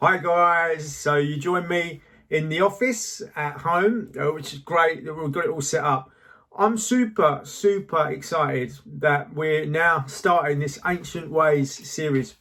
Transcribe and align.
Hi 0.00 0.16
guys, 0.16 0.94
so 0.94 1.16
you 1.16 1.38
join 1.38 1.66
me 1.66 2.02
in 2.30 2.48
the 2.48 2.60
office 2.60 3.20
at 3.34 3.54
home, 3.54 4.12
uh, 4.16 4.30
which 4.30 4.52
is 4.52 4.60
great 4.60 5.04
that 5.04 5.12
we've 5.12 5.32
got 5.32 5.46
it 5.46 5.50
all 5.50 5.60
set 5.60 5.82
up. 5.82 6.12
I'm 6.56 6.78
super, 6.78 7.40
super 7.42 8.08
excited 8.08 8.74
that 8.86 9.34
we're 9.34 9.66
now 9.66 10.04
starting 10.06 10.60
this 10.60 10.78
Ancient 10.86 11.32
Ways 11.32 11.74
series. 11.90 12.36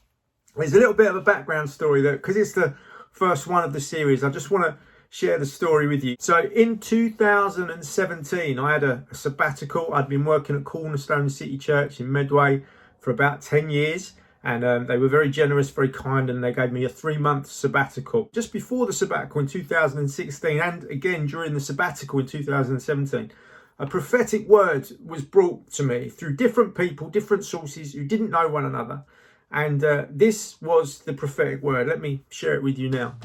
There's 0.55 0.75
a 0.75 0.77
little 0.77 0.93
bit 0.93 1.07
of 1.07 1.15
a 1.15 1.21
background 1.21 1.71
story 1.71 2.03
that, 2.03 2.21
because 2.21 2.37
it's 2.37 2.51
the 2.51 2.75
first 3.11 3.47
one 3.47 3.63
of 3.63 3.73
the 3.73 3.81
series, 3.81 4.23
I 4.23 4.29
just 4.29 4.51
want 4.51 4.65
to 4.65 4.77
share 5.09 5.39
the 5.39 5.45
story 5.47 5.87
with 5.87 6.03
you. 6.03 6.15
So 6.19 6.43
in 6.53 6.77
2017, 6.77 8.59
I 8.59 8.71
had 8.71 8.83
a, 8.83 9.03
a 9.09 9.15
sabbatical. 9.15 9.95
I'd 9.95 10.07
been 10.07 10.25
working 10.25 10.55
at 10.55 10.63
Cornerstone 10.63 11.27
City 11.27 11.57
Church 11.57 11.99
in 11.99 12.11
Medway 12.11 12.65
for 12.99 13.09
about 13.09 13.41
10 13.41 13.71
years 13.71 14.13
and 14.47 14.63
um, 14.63 14.85
they 14.85 14.97
were 14.97 15.09
very 15.09 15.29
generous, 15.29 15.69
very 15.69 15.89
kind, 15.89 16.29
and 16.29 16.41
they 16.41 16.53
gave 16.53 16.71
me 16.71 16.85
a 16.85 16.89
three 16.89 17.17
month 17.17 17.47
sabbatical. 17.47 18.29
Just 18.31 18.53
before 18.53 18.85
the 18.85 18.93
sabbatical 18.93 19.41
in 19.41 19.47
2016, 19.47 20.61
and 20.61 20.85
again 20.85 21.25
during 21.25 21.53
the 21.53 21.59
sabbatical 21.59 22.19
in 22.19 22.27
2017, 22.27 23.29
a 23.77 23.85
prophetic 23.85 24.47
word 24.47 24.89
was 25.05 25.25
brought 25.25 25.69
to 25.73 25.83
me 25.83 26.07
through 26.07 26.37
different 26.37 26.75
people, 26.75 27.09
different 27.09 27.43
sources 27.43 27.91
who 27.91 28.05
didn't 28.05 28.29
know 28.29 28.47
one 28.47 28.63
another. 28.63 29.03
And 29.51 29.83
uh, 29.83 30.05
this 30.09 30.61
was 30.61 30.99
the 30.99 31.13
prophetic 31.13 31.61
word. 31.61 31.87
Let 31.87 31.99
me 31.99 32.21
share 32.29 32.55
it 32.55 32.63
with 32.63 32.79
you 32.79 32.89
now. 32.89 33.15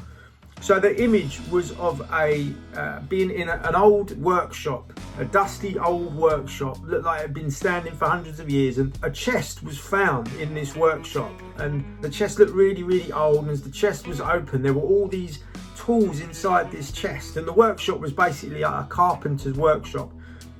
So 0.63 0.79
the 0.79 1.03
image 1.03 1.41
was 1.51 1.73
of 1.73 2.09
a 2.13 2.47
uh, 2.73 3.01
being 3.09 3.31
in 3.31 3.49
a, 3.49 3.59
an 3.65 3.75
old 3.75 4.17
workshop, 4.21 4.97
a 5.19 5.25
dusty 5.25 5.77
old 5.77 6.15
workshop, 6.15 6.77
looked 6.85 7.03
like 7.03 7.19
it 7.19 7.23
had 7.23 7.33
been 7.33 7.51
standing 7.51 7.93
for 7.93 8.07
hundreds 8.07 8.39
of 8.39 8.49
years, 8.49 8.77
and 8.77 8.97
a 9.03 9.11
chest 9.11 9.61
was 9.61 9.77
found 9.77 10.29
in 10.39 10.53
this 10.53 10.73
workshop, 10.73 11.33
and 11.57 11.83
the 12.01 12.09
chest 12.09 12.39
looked 12.39 12.53
really, 12.53 12.81
really 12.81 13.11
old. 13.11 13.39
And 13.39 13.49
as 13.49 13.61
the 13.61 13.71
chest 13.71 14.07
was 14.07 14.21
open, 14.21 14.61
there 14.61 14.71
were 14.71 14.87
all 14.87 15.09
these 15.09 15.39
tools 15.75 16.21
inside 16.21 16.71
this 16.71 16.93
chest, 16.93 17.35
and 17.35 17.45
the 17.45 17.51
workshop 17.51 17.99
was 17.99 18.13
basically 18.13 18.61
a 18.61 18.87
carpenter's 18.87 19.57
workshop. 19.57 20.13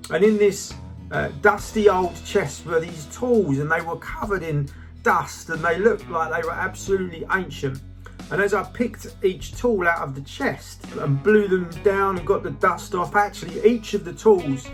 And 0.10 0.22
in 0.22 0.38
this 0.38 0.74
uh, 1.12 1.30
dusty 1.40 1.88
old 1.88 2.14
chest 2.26 2.66
were 2.66 2.82
these 2.82 3.06
tools, 3.06 3.60
and 3.60 3.72
they 3.72 3.80
were 3.80 3.96
covered 4.00 4.44
in 4.44 4.68
dust, 5.02 5.48
and 5.50 5.64
they 5.64 5.80
looked 5.80 6.10
like 6.10 6.30
they 6.30 6.46
were 6.46 6.54
absolutely 6.54 7.26
ancient. 7.32 7.82
And 8.34 8.42
as 8.42 8.56
I 8.56 8.64
picked 8.64 9.06
each 9.22 9.56
tool 9.56 9.88
out 9.88 10.00
of 10.00 10.16
the 10.16 10.22
chest 10.22 10.88
and 10.98 11.22
blew 11.22 11.48
them 11.48 11.70
down 11.84 12.18
and 12.18 12.26
got 12.26 12.42
the 12.42 12.50
dust 12.50 12.96
off, 12.96 13.16
actually 13.16 13.64
each 13.64 13.94
of 13.94 14.06
the 14.06 14.12
tools 14.12 14.68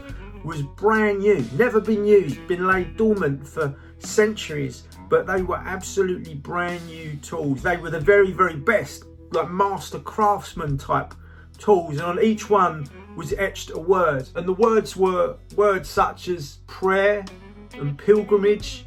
was 0.46 0.62
brand 0.62 1.20
new, 1.20 1.46
never 1.58 1.82
been 1.82 2.06
used, 2.06 2.48
been 2.48 2.66
laid 2.66 2.96
dormant 2.96 3.46
for 3.46 3.76
centuries, 3.98 4.84
but 5.10 5.28
they 5.28 5.42
were 5.42 5.58
absolutely 5.58 6.36
brand 6.36 6.88
new 6.88 7.18
tools. 7.18 7.62
They 7.62 7.76
were 7.76 7.90
the 7.90 8.00
very, 8.00 8.32
very 8.32 8.56
best, 8.56 9.04
like 9.32 9.52
master 9.52 10.00
craftsman 10.00 10.78
type 10.78 11.14
tools, 11.58 11.98
and 11.98 12.04
on 12.04 12.24
each 12.24 12.50
one 12.50 12.88
was 13.18 13.34
etched 13.34 13.72
a 13.72 13.78
word. 13.78 14.30
And 14.36 14.48
the 14.48 14.54
words 14.54 14.96
were 14.96 15.36
words 15.58 15.90
such 15.90 16.30
as 16.30 16.60
prayer 16.68 17.26
and 17.74 17.98
pilgrimage, 17.98 18.86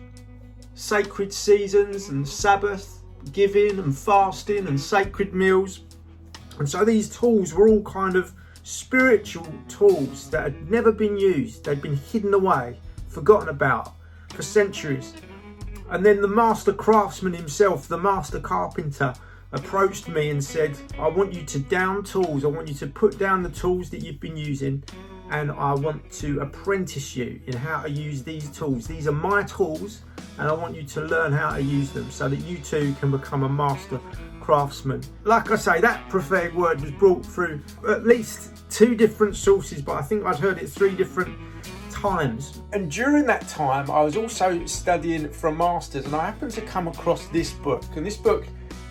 sacred 0.72 1.30
seasons 1.30 2.08
and 2.08 2.26
Sabbath, 2.26 3.02
giving 3.32 3.78
and 3.78 3.96
fasting 3.96 4.66
and 4.66 4.80
sacred 4.80 5.34
meals. 5.34 5.80
And 6.58 6.68
so 6.68 6.84
these 6.84 7.08
tools 7.08 7.54
were 7.54 7.68
all 7.68 7.82
kind 7.82 8.16
of 8.16 8.32
spiritual 8.62 9.52
tools 9.68 10.30
that 10.30 10.42
had 10.42 10.70
never 10.70 10.92
been 10.92 11.18
used, 11.18 11.64
they'd 11.64 11.82
been 11.82 11.96
hidden 11.96 12.34
away, 12.34 12.78
forgotten 13.08 13.48
about 13.48 13.94
for 14.30 14.42
centuries. 14.42 15.14
And 15.90 16.06
then 16.06 16.20
the 16.20 16.28
master 16.28 16.72
craftsman 16.72 17.34
himself, 17.34 17.88
the 17.88 17.98
master 17.98 18.40
carpenter, 18.40 19.14
approached 19.52 20.08
me 20.08 20.30
and 20.30 20.42
said, 20.42 20.76
I 20.98 21.08
want 21.08 21.34
you 21.34 21.44
to 21.44 21.58
down 21.58 22.04
tools, 22.04 22.44
I 22.44 22.48
want 22.48 22.68
you 22.68 22.74
to 22.74 22.86
put 22.86 23.18
down 23.18 23.42
the 23.42 23.50
tools 23.50 23.90
that 23.90 24.02
you've 24.02 24.20
been 24.20 24.36
using, 24.36 24.82
and 25.33 25.50
I 25.50 25.72
want 25.72 26.11
to 26.12 26.41
apprentice 26.41 27.16
you 27.16 27.41
in 27.47 27.56
how 27.56 27.83
to 27.83 27.91
use 27.91 28.23
these 28.23 28.51
tools. 28.51 28.86
These 28.86 29.08
are 29.08 29.12
my 29.12 29.42
tools 29.45 30.02
and 30.39 30.46
I 30.46 30.52
want 30.52 30.77
you 30.77 30.83
to 30.83 31.01
learn 31.01 31.33
how 31.33 31.56
to 31.56 31.62
use 31.62 31.90
them 31.90 32.11
so 32.11 32.29
that 32.29 32.36
you 32.40 32.58
too 32.58 32.95
can 33.01 33.11
become 33.11 33.42
a 33.42 33.48
master 33.48 33.98
craftsman. 34.40 35.02
Like 35.24 35.51
I 35.51 35.56
say, 35.56 35.80
that 35.80 36.08
prophetic 36.11 36.52
word 36.55 36.83
was 36.83 36.90
brought 36.92 37.24
through 37.24 37.62
at 37.89 38.06
least 38.06 38.62
two 38.70 38.95
different 38.95 39.34
sources, 39.34 39.80
but 39.80 39.96
I 39.96 40.02
think 40.02 40.27
I'd 40.27 40.36
heard 40.36 40.58
it 40.58 40.68
three 40.68 40.95
different 40.95 41.36
times. 41.90 42.61
And 42.73 42.90
during 42.90 43.24
that 43.27 43.48
time, 43.48 43.90
I 43.90 44.02
was 44.02 44.17
also 44.17 44.67
studying 44.67 45.30
for 45.30 45.48
a 45.48 45.55
master's, 45.55 46.05
and 46.05 46.14
I 46.14 46.27
happened 46.27 46.52
to 46.52 46.61
come 46.62 46.89
across 46.89 47.27
this 47.29 47.52
book. 47.52 47.85
And 47.96 48.05
this 48.05 48.17
book 48.17 48.45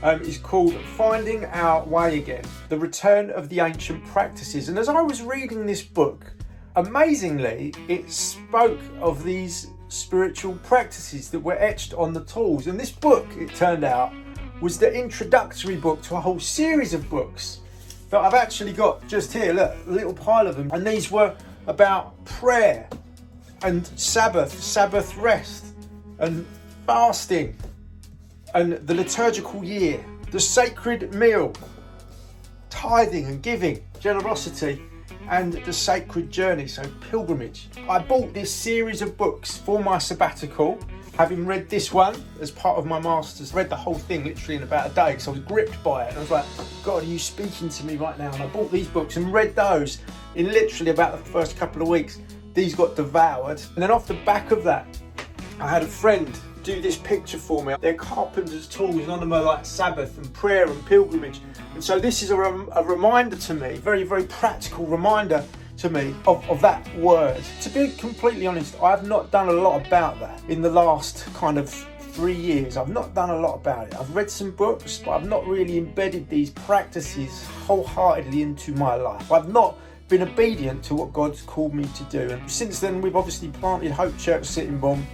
um, 0.04 0.22
is 0.22 0.38
called 0.38 0.74
Finding 0.98 1.46
Our 1.46 1.84
Way 1.86 2.20
Again 2.20 2.44
The 2.70 2.80
Return 2.80 3.30
of 3.32 3.50
the 3.50 3.60
Ancient 3.60 4.06
Practices. 4.06 4.70
And 4.70 4.80
as 4.80 4.90
I 4.90 5.02
was 5.02 5.22
reading 5.22 5.66
this 5.66 5.82
book, 5.82 6.34
amazingly, 6.76 7.74
it 7.88 8.12
spoke 8.12 8.80
of 9.00 9.24
these 9.24 9.68
spiritual 9.88 10.56
practices 10.64 11.30
that 11.30 11.40
were 11.40 11.58
etched 11.59 11.94
on 11.94 12.14
the 12.14 12.24
tools. 12.24 12.68
And 12.68 12.80
this 12.80 12.92
book, 12.92 13.28
it 13.38 13.54
turned 13.56 13.84
out, 13.84 14.14
was 14.62 14.78
the 14.78 14.94
introductory 14.94 15.76
book 15.76 16.02
to 16.04 16.16
a 16.16 16.20
whole 16.20 16.40
series 16.40 16.94
of 16.94 17.09
books 17.09 17.59
that 18.09 18.20
I've 18.20 18.34
actually 18.34 18.74
got 18.74 19.08
just 19.08 19.34
here. 19.34 19.54
Look, 19.54 19.76
a 19.88 19.90
little 19.90 20.14
pile 20.14 20.48
of 20.48 20.56
them. 20.56 20.70
And 20.72 20.86
these 20.86 21.12
were 21.12 21.36
about 21.68 22.24
prayer 22.26 22.88
and 23.64 23.86
Sabbath, 24.00 24.62
Sabbath 24.62 25.16
rest, 25.18 25.68
and 26.20 26.46
fasting, 26.86 27.56
and 28.53 28.74
the 28.74 28.94
liturgical 28.94 29.64
year, 29.64 30.03
the 30.32 30.40
sacred 30.40 31.14
meal, 31.14 31.53
tithing 32.70 33.26
and 33.28 33.42
giving, 33.42 33.84
generosity, 34.00 34.82
and 35.31 35.53
the 35.53 35.74
sacred 35.74 36.30
journey, 36.30 36.68
so 36.68 36.84
pilgrimage. 37.09 37.69
I 37.90 38.00
bought 38.00 38.34
this 38.34 38.53
series 38.53 39.02
of 39.02 39.18
books 39.18 39.58
for 39.58 39.81
my 39.81 39.97
sabbatical. 39.97 40.78
Having 41.18 41.46
read 41.46 41.69
this 41.69 41.94
one 41.94 42.22
as 42.42 42.52
part 42.52 42.78
of 42.78 42.86
my 42.86 43.00
master's, 43.00 43.53
read 43.53 43.70
the 43.70 43.75
whole 43.75 43.96
thing 43.96 44.25
literally 44.25 44.58
in 44.58 44.64
about 44.64 44.91
a 44.91 44.94
day 44.94 45.12
because 45.12 45.30
I 45.30 45.31
was 45.31 45.40
gripped 45.40 45.81
by 45.84 46.06
it. 46.06 46.09
And 46.09 46.18
I 46.18 46.22
was 46.22 46.31
like, 46.31 46.46
God, 46.84 47.03
are 47.03 47.06
you 47.06 47.18
speaking 47.18 47.70
to 47.70 47.86
me 47.86 47.96
right 47.96 48.18
now? 48.20 48.31
And 48.34 48.44
I 48.44 48.47
bought 48.47 48.72
these 48.72 48.88
books 48.88 49.16
and 49.16 49.31
read 49.31 49.56
those 49.56 50.00
in 50.36 50.52
literally 50.52 50.91
about 50.91 51.18
the 51.18 51.31
first 51.31 51.56
couple 51.56 51.81
of 51.81 51.88
weeks. 51.88 52.20
These 52.53 52.75
got 52.75 52.97
devoured. 52.97 53.62
And 53.75 53.78
then 53.78 53.90
off 53.90 54.08
the 54.08 54.16
back 54.25 54.52
of 54.52 54.66
that, 54.66 54.86
I 55.62 55.70
had 55.70 55.81
a 55.81 55.88
friend 55.88 56.38
do 56.64 56.82
this 56.82 56.98
picture 56.98 57.38
for 57.38 57.64
me. 57.64 57.76
They're 57.80 57.94
carpenter's 57.94 58.68
tools, 58.68 58.96
and 58.96 59.12
on 59.12 59.20
them 59.20 59.34
are 59.34 59.42
like 59.42 59.66
Sabbath 59.66 60.18
and 60.18 60.32
prayer 60.34 60.68
and 60.68 60.86
pilgrimage. 60.86 61.42
And 61.74 61.84
so 61.84 62.00
this 62.00 62.24
is 62.24 62.32
a, 62.32 62.38
rem- 62.38 62.70
a 62.74 62.84
reminder 62.84 63.36
to 63.36 63.54
me, 63.54 63.78
very, 63.78 64.04
very 64.04 64.24
practical 64.26 64.86
reminder 64.86 65.44
to 65.78 65.90
me 65.90 66.16
of, 66.28 66.48
of 66.50 66.62
that 66.62 66.88
word. 66.98 67.42
To 67.62 67.70
be 67.70 67.92
completely 67.92 68.46
honest, 68.46 68.80
I 68.82 68.92
have 68.92 69.08
not 69.08 69.32
done 69.32 69.50
a 69.50 69.54
lot 69.54 69.86
about 69.86 70.20
that 70.20 70.42
in 70.48 70.62
the 70.62 70.70
last 70.70 71.26
kind 71.34 71.58
of 71.58 71.70
three 71.70 72.36
years. 72.36 72.78
I've 72.78 72.90
not 72.90 73.14
done 73.14 73.30
a 73.30 73.40
lot 73.40 73.56
about 73.56 73.88
it. 73.88 73.96
I've 73.96 74.14
read 74.16 74.30
some 74.30 74.52
books, 74.52 75.02
but 75.04 75.12
I've 75.12 75.28
not 75.28 75.48
really 75.48 75.78
embedded 75.78 76.30
these 76.30 76.50
practices 76.50 77.46
wholeheartedly 77.66 78.42
into 78.42 78.74
my 78.74 78.96
life. 78.96 79.32
I've 79.32 79.50
not 79.50 79.78
been 80.10 80.24
obedient 80.24 80.84
to 80.84 80.94
what 80.94 81.14
God's 81.14 81.42
called 81.42 81.74
me 81.74 81.86
to 81.86 82.04
do. 82.06 82.34
And 82.34 82.52
since 82.52 82.80
then, 82.80 83.02
we've 83.02 83.16
obviously 83.16 83.48
planted 83.48 83.92
Hope 83.92 84.18
Church 84.18 84.46
Sittingbourne 84.46 85.08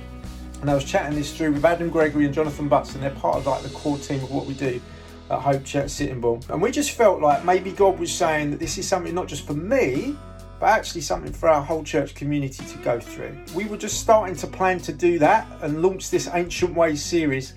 and 0.62 0.70
I 0.70 0.76
was 0.76 0.84
chatting 0.84 1.18
this 1.18 1.36
through 1.36 1.54
with 1.54 1.66
Adam 1.66 1.90
Gregory 1.90 2.26
and 2.26 2.34
Jonathan 2.34 2.68
Butson. 2.68 3.02
they're 3.02 3.12
part 3.12 3.38
of 3.38 3.46
like 3.46 3.64
the 3.64 3.70
core 3.70 3.98
team 3.98 4.24
of 4.24 4.32
what 4.32 4.46
we 4.46 4.54
do 4.54 4.82
at 5.30 5.40
Hope 5.40 5.64
Church 5.64 6.00
Bull, 6.22 6.42
And 6.50 6.62
we 6.62 6.72
just 6.72 6.92
felt 6.92 7.22
like 7.22 7.44
maybe 7.44 7.72
God 7.72 8.00
was 8.00 8.12
saying 8.12 8.52
that 8.52 8.60
this 8.60 8.78
is 8.78 8.88
something 8.88 9.14
not 9.14 9.28
just 9.28 9.46
for 9.46 9.54
me, 9.54 10.18
but 10.60 10.68
actually 10.68 11.02
something 11.02 11.32
for 11.32 11.50
our 11.50 11.62
whole 11.62 11.84
church 11.84 12.16
community 12.16 12.66
to 12.66 12.78
go 12.80 13.00
through. 13.00 13.38
We 13.54 13.66
were 13.66 13.78
just 13.78 14.00
starting 14.00 14.36
to 14.38 14.48
plan 14.48 14.80
to 14.80 14.94
do 14.94 15.20
that 15.20 15.48
and 15.62 15.82
launch 15.82 16.10
this 16.10 16.30
Ancient 16.34 16.76
Ways 16.76 17.04
series 17.04 17.54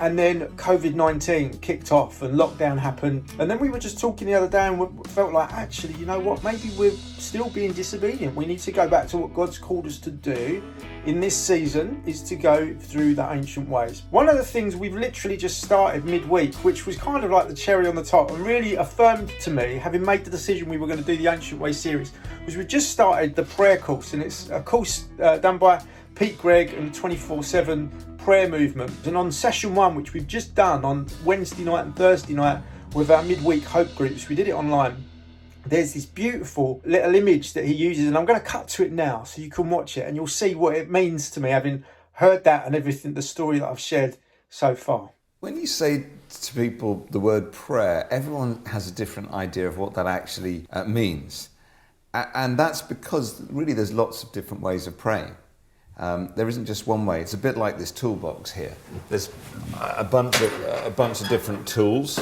and 0.00 0.18
then 0.18 0.48
COVID 0.56 0.94
19 0.94 1.58
kicked 1.58 1.92
off 1.92 2.22
and 2.22 2.34
lockdown 2.34 2.78
happened. 2.78 3.32
And 3.38 3.50
then 3.50 3.58
we 3.58 3.68
were 3.68 3.78
just 3.78 3.98
talking 3.98 4.26
the 4.26 4.34
other 4.34 4.48
day 4.48 4.66
and 4.66 4.78
we 4.78 5.08
felt 5.10 5.32
like, 5.32 5.52
actually, 5.52 5.94
you 5.94 6.06
know 6.06 6.18
what? 6.18 6.42
Maybe 6.42 6.70
we're 6.76 6.90
still 6.92 7.50
being 7.50 7.72
disobedient. 7.72 8.34
We 8.34 8.46
need 8.46 8.60
to 8.60 8.72
go 8.72 8.88
back 8.88 9.08
to 9.08 9.18
what 9.18 9.34
God's 9.34 9.58
called 9.58 9.86
us 9.86 9.98
to 10.00 10.10
do 10.10 10.62
in 11.06 11.20
this 11.20 11.36
season 11.36 12.02
is 12.06 12.22
to 12.22 12.36
go 12.36 12.74
through 12.74 13.14
the 13.14 13.30
ancient 13.30 13.68
ways. 13.68 14.02
One 14.10 14.28
of 14.28 14.36
the 14.36 14.44
things 14.44 14.74
we've 14.74 14.94
literally 14.94 15.36
just 15.36 15.62
started 15.62 16.04
midweek, 16.04 16.54
which 16.56 16.86
was 16.86 16.96
kind 16.96 17.24
of 17.24 17.30
like 17.30 17.48
the 17.48 17.54
cherry 17.54 17.86
on 17.86 17.94
the 17.94 18.04
top 18.04 18.30
and 18.30 18.44
really 18.44 18.76
affirmed 18.76 19.30
to 19.40 19.50
me, 19.50 19.76
having 19.76 20.02
made 20.02 20.24
the 20.24 20.30
decision 20.30 20.68
we 20.68 20.78
were 20.78 20.86
going 20.86 20.98
to 20.98 21.04
do 21.04 21.16
the 21.16 21.26
Ancient 21.28 21.60
Ways 21.60 21.78
series, 21.78 22.12
was 22.46 22.56
we 22.56 22.64
just 22.64 22.90
started 22.90 23.34
the 23.34 23.44
prayer 23.44 23.76
course. 23.76 24.14
And 24.14 24.22
it's 24.22 24.48
a 24.50 24.60
course 24.60 25.06
uh, 25.20 25.38
done 25.38 25.58
by 25.58 25.82
Pete 26.14 26.38
Greig 26.38 26.72
and 26.74 26.94
24 26.94 27.42
7 27.42 28.13
prayer 28.24 28.48
movement. 28.48 28.90
And 29.04 29.18
on 29.18 29.30
session 29.30 29.74
one, 29.74 29.94
which 29.94 30.14
we've 30.14 30.26
just 30.26 30.54
done 30.54 30.82
on 30.82 31.06
Wednesday 31.26 31.62
night 31.62 31.84
and 31.84 31.94
Thursday 31.94 32.32
night 32.32 32.62
with 32.94 33.10
our 33.10 33.22
midweek 33.22 33.64
hope 33.64 33.94
groups, 33.94 34.30
we 34.30 34.34
did 34.34 34.48
it 34.48 34.52
online. 34.52 35.04
There's 35.66 35.92
this 35.92 36.06
beautiful 36.06 36.80
little 36.86 37.14
image 37.14 37.52
that 37.52 37.66
he 37.66 37.74
uses, 37.74 38.06
and 38.06 38.16
I'm 38.16 38.24
going 38.24 38.40
to 38.40 38.46
cut 38.46 38.66
to 38.68 38.84
it 38.84 38.92
now 38.92 39.24
so 39.24 39.42
you 39.42 39.50
can 39.50 39.68
watch 39.68 39.98
it 39.98 40.06
and 40.06 40.16
you'll 40.16 40.26
see 40.26 40.54
what 40.54 40.74
it 40.74 40.90
means 40.90 41.28
to 41.32 41.40
me 41.40 41.50
having 41.50 41.84
heard 42.12 42.44
that 42.44 42.64
and 42.64 42.74
everything, 42.74 43.12
the 43.12 43.20
story 43.20 43.58
that 43.58 43.68
I've 43.68 43.78
shared 43.78 44.16
so 44.48 44.74
far. 44.74 45.10
When 45.40 45.58
you 45.58 45.66
say 45.66 46.06
to 46.30 46.54
people 46.54 47.06
the 47.10 47.20
word 47.20 47.52
prayer, 47.52 48.08
everyone 48.10 48.64
has 48.64 48.90
a 48.90 48.92
different 48.92 49.32
idea 49.32 49.68
of 49.68 49.76
what 49.76 49.92
that 49.94 50.06
actually 50.06 50.66
uh, 50.70 50.84
means. 50.84 51.50
and 52.14 52.58
that's 52.58 52.80
because 52.80 53.42
really 53.50 53.74
there's 53.74 53.92
lots 53.92 54.22
of 54.22 54.32
different 54.32 54.62
ways 54.62 54.86
of 54.86 54.96
praying. 54.96 55.36
Um, 55.96 56.32
there 56.34 56.48
isn't 56.48 56.66
just 56.66 56.86
one 56.86 57.06
way. 57.06 57.20
It's 57.20 57.34
a 57.34 57.38
bit 57.38 57.56
like 57.56 57.78
this 57.78 57.90
toolbox 57.90 58.50
here. 58.50 58.74
There's 59.08 59.30
a 59.80 60.04
bunch 60.04 60.40
of, 60.40 60.52
a 60.84 60.90
bunch 60.90 61.20
of 61.20 61.28
different 61.28 61.68
tools, 61.68 62.18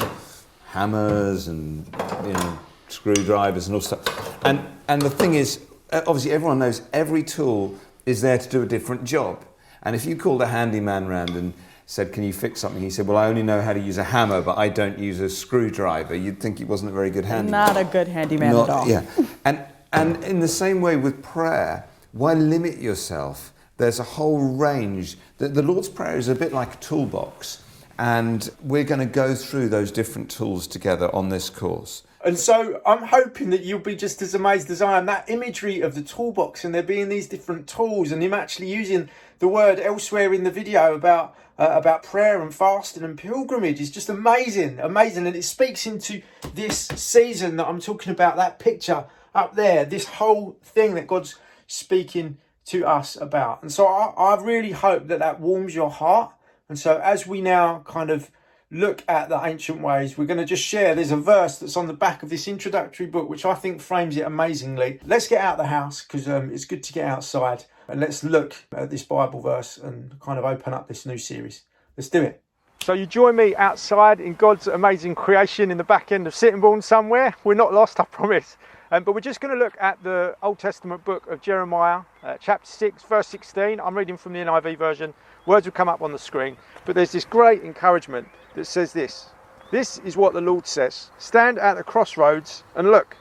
hammers 0.67 1.47
and 1.47 1.85
you 2.25 2.33
know, 2.33 2.59
screwdrivers 2.87 3.67
and 3.67 3.75
all 3.75 3.81
stuff. 3.81 4.45
And, 4.45 4.63
and 4.87 5.01
the 5.01 5.09
thing 5.09 5.33
is, 5.33 5.59
uh, 5.91 6.01
obviously 6.05 6.31
everyone 6.31 6.59
knows 6.59 6.83
every 6.93 7.23
tool 7.23 7.75
is 8.05 8.21
there 8.21 8.37
to 8.37 8.49
do 8.49 8.61
a 8.61 8.65
different 8.65 9.05
job. 9.05 9.43
And 9.81 9.95
if 9.95 10.05
you 10.05 10.15
called 10.15 10.41
a 10.41 10.47
handyman 10.47 11.07
round 11.07 11.31
and 11.31 11.53
said, 11.85 12.13
Can 12.13 12.23
you 12.23 12.33
fix 12.33 12.61
something? 12.61 12.81
He 12.81 12.89
said, 12.89 13.07
Well, 13.07 13.17
I 13.17 13.27
only 13.27 13.43
know 13.43 13.61
how 13.61 13.73
to 13.73 13.79
use 13.79 13.97
a 13.97 14.03
hammer, 14.03 14.41
but 14.41 14.57
I 14.57 14.69
don't 14.69 14.97
use 14.99 15.19
a 15.19 15.29
screwdriver. 15.29 16.15
You'd 16.15 16.39
think 16.39 16.59
he 16.59 16.65
wasn't 16.65 16.91
a 16.91 16.93
very 16.93 17.09
good 17.09 17.25
handyman. 17.25 17.67
Not 17.67 17.77
a 17.77 17.83
good 17.83 18.07
handyman 18.07 18.53
Not, 18.53 18.69
at 18.69 18.75
all. 18.75 18.87
Yeah. 18.87 19.03
And, 19.45 19.65
and 19.91 20.23
in 20.23 20.39
the 20.39 20.47
same 20.47 20.79
way 20.81 20.95
with 20.95 21.21
prayer, 21.21 21.87
why 22.11 22.33
limit 22.33 22.77
yourself? 22.77 23.53
There's 23.83 23.99
a 23.99 24.03
whole 24.03 24.39
range. 24.39 25.17
The, 25.39 25.49
the 25.49 25.61
Lord's 25.61 25.89
Prayer 25.89 26.15
is 26.15 26.29
a 26.29 26.35
bit 26.35 26.53
like 26.53 26.75
a 26.75 26.77
toolbox. 26.77 27.61
And 27.99 28.49
we're 28.61 28.85
going 28.85 29.01
to 29.01 29.05
go 29.05 29.35
through 29.35 29.67
those 29.67 29.91
different 29.91 30.31
tools 30.31 30.67
together 30.67 31.13
on 31.13 31.27
this 31.27 31.49
course. 31.49 32.03
And 32.23 32.39
so 32.39 32.79
I'm 32.85 33.03
hoping 33.03 33.49
that 33.49 33.65
you'll 33.65 33.79
be 33.79 33.97
just 33.97 34.21
as 34.21 34.33
amazed 34.33 34.69
as 34.69 34.81
I 34.81 34.97
am. 34.97 35.05
That 35.07 35.29
imagery 35.29 35.81
of 35.81 35.95
the 35.95 36.01
toolbox 36.01 36.63
and 36.63 36.73
there 36.73 36.81
being 36.81 37.09
these 37.09 37.27
different 37.27 37.67
tools 37.67 38.13
and 38.13 38.23
him 38.23 38.33
actually 38.33 38.73
using 38.73 39.09
the 39.39 39.49
word 39.49 39.81
elsewhere 39.81 40.33
in 40.33 40.45
the 40.45 40.51
video 40.51 40.95
about 40.95 41.35
uh, 41.59 41.67
about 41.71 42.03
prayer 42.03 42.41
and 42.41 42.55
fasting 42.55 43.03
and 43.03 43.17
pilgrimage 43.17 43.81
is 43.81 43.91
just 43.91 44.07
amazing, 44.07 44.79
amazing. 44.79 45.27
And 45.27 45.35
it 45.35 45.43
speaks 45.43 45.85
into 45.85 46.21
this 46.55 46.87
season 46.95 47.57
that 47.57 47.67
I'm 47.67 47.81
talking 47.81 48.13
about, 48.13 48.37
that 48.37 48.59
picture 48.59 49.07
up 49.35 49.55
there, 49.55 49.83
this 49.83 50.05
whole 50.05 50.57
thing 50.63 50.95
that 50.95 51.05
God's 51.05 51.35
speaking 51.67 52.37
to 52.65 52.85
us 52.85 53.15
about. 53.15 53.61
And 53.61 53.71
so 53.71 53.87
I, 53.87 54.13
I 54.17 54.41
really 54.41 54.71
hope 54.71 55.07
that 55.07 55.19
that 55.19 55.39
warms 55.39 55.75
your 55.75 55.89
heart. 55.89 56.33
And 56.69 56.79
so 56.79 56.99
as 56.99 57.27
we 57.27 57.41
now 57.41 57.83
kind 57.85 58.09
of 58.09 58.31
look 58.71 59.03
at 59.07 59.29
the 59.29 59.39
ancient 59.43 59.81
ways, 59.81 60.17
we're 60.17 60.25
going 60.25 60.39
to 60.39 60.45
just 60.45 60.63
share. 60.63 60.95
There's 60.95 61.11
a 61.11 61.17
verse 61.17 61.59
that's 61.59 61.77
on 61.77 61.87
the 61.87 61.93
back 61.93 62.23
of 62.23 62.29
this 62.29 62.47
introductory 62.47 63.05
book, 63.05 63.29
which 63.29 63.45
I 63.45 63.53
think 63.53 63.81
frames 63.81 64.17
it 64.17 64.25
amazingly. 64.25 64.99
Let's 65.05 65.27
get 65.27 65.41
out 65.41 65.57
the 65.57 65.67
house 65.67 66.03
because 66.03 66.27
um, 66.27 66.51
it's 66.51 66.65
good 66.65 66.83
to 66.83 66.93
get 66.93 67.05
outside 67.05 67.65
and 67.87 67.99
let's 67.99 68.23
look 68.23 68.55
at 68.71 68.89
this 68.89 69.03
Bible 69.03 69.41
verse 69.41 69.77
and 69.77 70.19
kind 70.19 70.39
of 70.39 70.45
open 70.45 70.73
up 70.73 70.87
this 70.87 71.05
new 71.05 71.17
series. 71.17 71.63
Let's 71.97 72.09
do 72.09 72.21
it. 72.23 72.41
So 72.81 72.93
you 72.93 73.05
join 73.05 73.35
me 73.35 73.55
outside 73.55 74.19
in 74.19 74.33
God's 74.33 74.67
amazing 74.67 75.15
creation 75.15 75.71
in 75.71 75.77
the 75.77 75.85
back 75.85 76.11
end 76.11 76.27
of 76.27 76.35
Sittingbourne 76.35 76.81
somewhere. 76.81 77.33
We're 77.43 77.53
not 77.53 77.73
lost, 77.73 77.99
I 77.99 78.05
promise. 78.05 78.57
Um, 78.93 79.03
but 79.03 79.15
we're 79.15 79.21
just 79.21 79.41
going 79.41 79.51
to 79.51 79.59
look 79.59 79.75
at 79.79 80.03
the 80.03 80.37
Old 80.43 80.59
Testament 80.59 81.03
book 81.03 81.25
of 81.25 81.41
Jeremiah, 81.41 82.01
uh, 82.21 82.37
chapter 82.39 82.67
6, 82.67 83.01
verse 83.01 83.25
16. 83.25 83.79
I'm 83.79 83.97
reading 83.97 84.17
from 84.17 84.33
the 84.33 84.39
NIV 84.39 84.77
version. 84.77 85.15
Words 85.47 85.65
will 85.65 85.71
come 85.71 85.89
up 85.89 86.03
on 86.03 86.11
the 86.11 86.19
screen. 86.19 86.57
But 86.85 86.93
there's 86.93 87.11
this 87.11 87.25
great 87.25 87.63
encouragement 87.63 88.27
that 88.53 88.65
says 88.65 88.93
this 88.93 89.31
This 89.71 89.97
is 90.05 90.15
what 90.15 90.33
the 90.33 90.41
Lord 90.41 90.67
says 90.67 91.09
Stand 91.17 91.57
at 91.57 91.73
the 91.73 91.83
crossroads 91.83 92.63
and 92.75 92.91
look. 92.91 93.17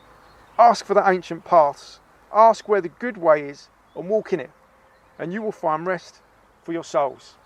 Ask 0.59 0.85
for 0.85 0.93
the 0.93 1.09
ancient 1.09 1.47
paths. 1.47 2.01
Ask 2.35 2.69
where 2.69 2.83
the 2.83 2.91
good 2.91 3.17
way 3.17 3.41
is 3.49 3.71
and 3.97 4.11
walk 4.11 4.35
in 4.35 4.41
it. 4.41 4.51
And 5.19 5.33
you 5.33 5.41
will 5.41 5.53
find 5.53 5.87
rest 5.87 6.21
for 6.65 6.75
your 6.75 6.85
souls. 6.85 7.37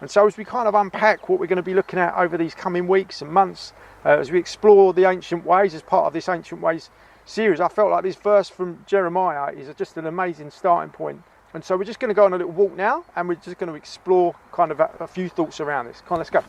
And 0.00 0.10
so, 0.10 0.26
as 0.26 0.38
we 0.38 0.44
kind 0.46 0.66
of 0.66 0.74
unpack 0.74 1.28
what 1.28 1.38
we're 1.38 1.46
going 1.48 1.56
to 1.56 1.62
be 1.62 1.74
looking 1.74 1.98
at 1.98 2.16
over 2.16 2.38
these 2.38 2.54
coming 2.54 2.88
weeks 2.88 3.20
and 3.20 3.30
months, 3.30 3.74
uh, 4.06 4.18
as 4.18 4.32
we 4.32 4.38
explore 4.38 4.94
the 4.94 5.04
ancient 5.04 5.44
ways 5.44 5.74
as 5.74 5.82
part 5.82 6.06
of 6.06 6.14
this 6.14 6.30
ancient 6.30 6.62
ways 6.62 6.88
series, 7.24 7.60
I 7.60 7.68
felt 7.68 7.90
like 7.90 8.02
this 8.02 8.16
verse 8.16 8.48
from 8.48 8.84
Jeremiah 8.86 9.52
is 9.52 9.74
just 9.76 9.96
an 9.96 10.06
amazing 10.06 10.50
starting 10.50 10.92
point. 10.92 11.22
And 11.54 11.64
so 11.64 11.76
we're 11.76 11.84
just 11.84 12.00
going 12.00 12.08
to 12.08 12.14
go 12.14 12.24
on 12.24 12.32
a 12.32 12.36
little 12.36 12.52
walk 12.52 12.76
now 12.76 13.04
and 13.14 13.28
we're 13.28 13.36
just 13.36 13.58
going 13.58 13.70
to 13.70 13.76
explore 13.76 14.34
kind 14.52 14.72
of 14.72 14.80
a, 14.80 14.90
a 15.00 15.06
few 15.06 15.28
thoughts 15.28 15.60
around 15.60 15.86
this. 15.86 16.00
Come 16.00 16.16
on, 16.16 16.18
let's 16.18 16.30
go. 16.30 16.42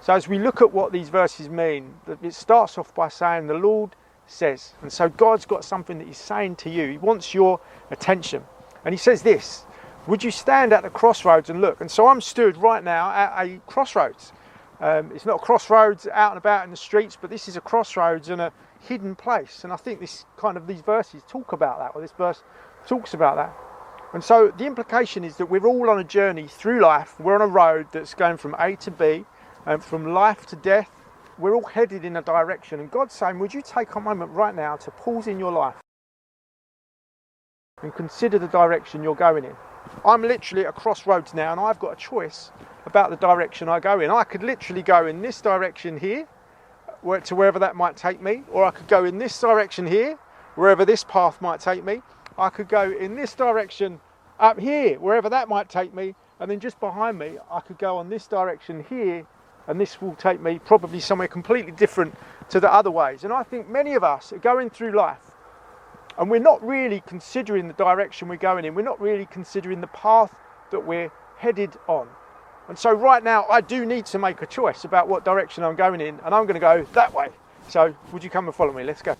So 0.00 0.12
as 0.14 0.28
we 0.28 0.38
look 0.38 0.60
at 0.60 0.72
what 0.72 0.92
these 0.92 1.08
verses 1.08 1.48
mean, 1.48 1.94
it 2.22 2.34
starts 2.34 2.76
off 2.76 2.94
by 2.94 3.08
saying 3.08 3.46
the 3.46 3.54
Lord 3.54 3.96
says. 4.26 4.74
And 4.82 4.92
so 4.92 5.08
God's 5.08 5.46
got 5.46 5.64
something 5.64 5.98
that 5.98 6.06
he's 6.06 6.18
saying 6.18 6.56
to 6.56 6.70
you. 6.70 6.90
He 6.90 6.98
wants 6.98 7.32
your 7.32 7.60
attention. 7.90 8.44
And 8.84 8.92
he 8.92 8.98
says 8.98 9.22
this, 9.22 9.64
would 10.06 10.24
you 10.24 10.32
stand 10.32 10.72
at 10.72 10.82
the 10.82 10.90
crossroads 10.90 11.50
and 11.50 11.60
look? 11.60 11.80
And 11.80 11.90
so 11.90 12.08
I'm 12.08 12.20
stood 12.20 12.56
right 12.56 12.82
now 12.82 13.10
at 13.10 13.46
a 13.46 13.60
crossroads. 13.66 14.32
Um, 14.80 15.12
it's 15.14 15.24
not 15.24 15.36
a 15.36 15.38
crossroads 15.44 16.08
out 16.08 16.32
and 16.32 16.38
about 16.38 16.64
in 16.64 16.70
the 16.72 16.76
streets, 16.76 17.16
but 17.18 17.30
this 17.30 17.46
is 17.46 17.56
a 17.56 17.60
crossroads 17.60 18.28
and 18.28 18.40
a 18.40 18.52
hidden 18.86 19.14
place. 19.14 19.64
And 19.64 19.72
I 19.72 19.76
think 19.76 20.00
this 20.00 20.24
kind 20.36 20.56
of 20.56 20.66
these 20.66 20.80
verses 20.80 21.22
talk 21.28 21.52
about 21.52 21.78
that, 21.78 21.92
or 21.94 22.00
this 22.00 22.12
verse 22.12 22.42
talks 22.86 23.14
about 23.14 23.36
that. 23.36 23.54
And 24.12 24.22
so 24.22 24.52
the 24.56 24.66
implication 24.66 25.24
is 25.24 25.36
that 25.38 25.46
we're 25.46 25.66
all 25.66 25.88
on 25.88 25.98
a 25.98 26.04
journey 26.04 26.46
through 26.46 26.80
life. 26.80 27.18
We're 27.18 27.34
on 27.34 27.40
a 27.40 27.46
road 27.46 27.86
that's 27.92 28.14
going 28.14 28.36
from 28.36 28.54
A 28.58 28.76
to 28.76 28.90
B, 28.90 29.24
and 29.64 29.82
from 29.82 30.12
life 30.12 30.46
to 30.46 30.56
death. 30.56 30.90
We're 31.38 31.54
all 31.54 31.64
headed 31.64 32.04
in 32.04 32.16
a 32.16 32.22
direction. 32.22 32.80
And 32.80 32.90
God's 32.90 33.14
saying, 33.14 33.38
Would 33.38 33.54
you 33.54 33.62
take 33.62 33.94
a 33.94 34.00
moment 34.00 34.32
right 34.32 34.54
now 34.54 34.76
to 34.76 34.90
pause 34.90 35.26
in 35.26 35.38
your 35.38 35.52
life 35.52 35.76
and 37.82 37.94
consider 37.94 38.38
the 38.38 38.48
direction 38.48 39.02
you're 39.02 39.14
going 39.14 39.44
in? 39.44 39.56
I'm 40.04 40.22
literally 40.22 40.64
at 40.64 40.70
a 40.70 40.72
crossroads 40.72 41.34
now, 41.34 41.52
and 41.52 41.60
I've 41.60 41.78
got 41.78 41.92
a 41.92 41.96
choice 41.96 42.50
about 42.86 43.10
the 43.10 43.16
direction 43.16 43.68
I 43.68 43.80
go 43.80 44.00
in. 44.00 44.10
I 44.10 44.24
could 44.24 44.42
literally 44.42 44.82
go 44.82 45.06
in 45.06 45.22
this 45.22 45.40
direction 45.40 45.98
here 45.98 46.28
to 47.02 47.34
wherever 47.34 47.58
that 47.58 47.76
might 47.76 47.96
take 47.96 48.20
me, 48.20 48.42
or 48.50 48.64
I 48.64 48.70
could 48.70 48.88
go 48.88 49.04
in 49.04 49.18
this 49.18 49.38
direction 49.40 49.86
here, 49.86 50.18
wherever 50.54 50.84
this 50.84 51.04
path 51.04 51.40
might 51.40 51.60
take 51.60 51.84
me. 51.84 52.02
I 52.38 52.48
could 52.48 52.68
go 52.68 52.90
in 52.90 53.14
this 53.14 53.34
direction 53.34 54.00
up 54.38 54.58
here, 54.58 54.98
wherever 54.98 55.28
that 55.28 55.48
might 55.48 55.68
take 55.68 55.94
me, 55.94 56.14
and 56.40 56.50
then 56.50 56.60
just 56.60 56.80
behind 56.80 57.18
me, 57.18 57.38
I 57.50 57.60
could 57.60 57.78
go 57.78 57.96
on 57.96 58.08
this 58.08 58.26
direction 58.26 58.84
here, 58.88 59.26
and 59.66 59.80
this 59.80 60.00
will 60.00 60.14
take 60.14 60.40
me 60.40 60.58
probably 60.58 61.00
somewhere 61.00 61.28
completely 61.28 61.72
different 61.72 62.14
to 62.50 62.60
the 62.60 62.72
other 62.72 62.90
ways. 62.90 63.24
And 63.24 63.32
I 63.32 63.42
think 63.42 63.68
many 63.68 63.94
of 63.94 64.02
us 64.02 64.32
are 64.32 64.38
going 64.38 64.70
through 64.70 64.92
life 64.92 65.32
and 66.18 66.30
we're 66.30 66.40
not 66.40 66.62
really 66.66 67.02
considering 67.06 67.68
the 67.68 67.74
direction 67.74 68.28
we're 68.28 68.36
going 68.36 68.64
in, 68.64 68.74
we're 68.74 68.82
not 68.82 69.00
really 69.00 69.26
considering 69.26 69.80
the 69.80 69.86
path 69.88 70.34
that 70.70 70.86
we're 70.86 71.10
headed 71.36 71.76
on. 71.88 72.08
And 72.72 72.78
so 72.78 72.90
right 72.90 73.22
now, 73.22 73.44
I 73.50 73.60
do 73.60 73.84
need 73.84 74.06
to 74.06 74.18
make 74.18 74.40
a 74.40 74.46
choice 74.46 74.84
about 74.84 75.06
what 75.06 75.26
direction 75.26 75.62
I'm 75.62 75.76
going 75.76 76.00
in, 76.00 76.18
and 76.24 76.34
I'm 76.34 76.44
going 76.44 76.54
to 76.54 76.58
go 76.58 76.86
that 76.94 77.12
way. 77.12 77.28
So, 77.68 77.94
would 78.12 78.24
you 78.24 78.30
come 78.30 78.46
and 78.46 78.54
follow 78.54 78.72
me? 78.72 78.82
Let's 78.82 79.02
go. 79.02 79.14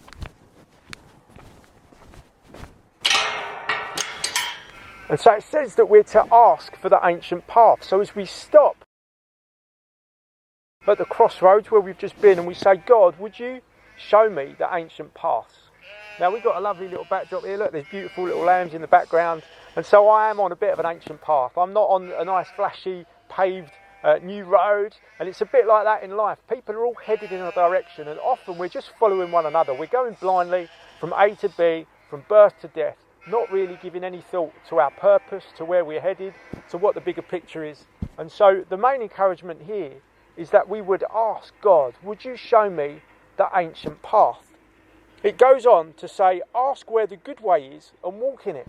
And 5.10 5.20
so 5.20 5.32
it 5.32 5.42
says 5.42 5.74
that 5.74 5.84
we're 5.84 6.02
to 6.02 6.26
ask 6.32 6.74
for 6.76 6.88
the 6.88 6.98
ancient 7.04 7.46
path. 7.46 7.84
So 7.84 8.00
as 8.00 8.16
we 8.16 8.24
stop 8.24 8.86
at 10.88 10.96
the 10.96 11.04
crossroads 11.04 11.70
where 11.70 11.82
we've 11.82 11.98
just 11.98 12.18
been 12.22 12.38
and 12.38 12.48
we 12.48 12.54
say, 12.54 12.76
God, 12.76 13.20
would 13.20 13.38
you 13.38 13.60
show 13.98 14.30
me 14.30 14.54
the 14.58 14.74
ancient 14.74 15.12
paths? 15.12 15.52
Now 16.18 16.32
we've 16.32 16.42
got 16.42 16.56
a 16.56 16.60
lovely 16.60 16.88
little 16.88 17.06
backdrop 17.10 17.44
here. 17.44 17.58
Look, 17.58 17.72
there's 17.72 17.84
beautiful 17.90 18.24
little 18.24 18.44
lambs 18.44 18.72
in 18.72 18.80
the 18.80 18.88
background. 18.88 19.42
And 19.76 19.84
so 19.84 20.08
I 20.08 20.30
am 20.30 20.40
on 20.40 20.52
a 20.52 20.56
bit 20.56 20.72
of 20.72 20.78
an 20.78 20.86
ancient 20.86 21.20
path. 21.20 21.58
I'm 21.58 21.74
not 21.74 21.90
on 21.90 22.10
a 22.18 22.24
nice 22.24 22.48
flashy 22.56 23.04
paved 23.36 23.72
uh, 24.04 24.18
new 24.22 24.44
road, 24.44 24.94
and 25.18 25.28
it's 25.28 25.40
a 25.40 25.46
bit 25.46 25.66
like 25.66 25.84
that 25.84 26.02
in 26.02 26.16
life. 26.16 26.38
People 26.48 26.74
are 26.74 26.84
all 26.84 26.94
headed 26.94 27.32
in 27.32 27.40
a 27.40 27.52
direction, 27.52 28.08
and 28.08 28.18
often 28.20 28.58
we're 28.58 28.68
just 28.68 28.90
following 28.98 29.30
one 29.30 29.46
another. 29.46 29.74
We're 29.74 29.86
going 29.86 30.16
blindly 30.20 30.68
from 31.00 31.12
A 31.16 31.34
to 31.36 31.48
B, 31.50 31.86
from 32.10 32.24
birth 32.28 32.60
to 32.60 32.68
death, 32.68 32.96
not 33.28 33.50
really 33.50 33.78
giving 33.82 34.04
any 34.04 34.20
thought 34.20 34.52
to 34.68 34.80
our 34.80 34.90
purpose, 34.90 35.44
to 35.56 35.64
where 35.64 35.84
we're 35.84 36.00
headed, 36.00 36.34
to 36.70 36.78
what 36.78 36.94
the 36.94 37.00
bigger 37.00 37.22
picture 37.22 37.64
is. 37.64 37.84
And 38.18 38.30
so, 38.30 38.64
the 38.68 38.76
main 38.76 39.02
encouragement 39.02 39.62
here 39.62 39.92
is 40.36 40.50
that 40.50 40.68
we 40.68 40.80
would 40.80 41.04
ask 41.14 41.52
God, 41.62 41.94
Would 42.02 42.24
you 42.24 42.36
show 42.36 42.68
me 42.68 43.00
the 43.36 43.48
ancient 43.54 44.02
path? 44.02 44.46
It 45.22 45.38
goes 45.38 45.66
on 45.66 45.94
to 45.98 46.08
say, 46.08 46.42
Ask 46.54 46.90
where 46.90 47.06
the 47.06 47.16
good 47.16 47.40
way 47.40 47.66
is 47.66 47.92
and 48.04 48.20
walk 48.20 48.46
in 48.46 48.56
it. 48.56 48.68